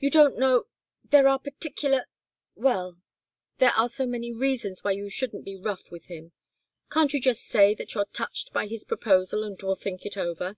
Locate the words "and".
9.44-9.56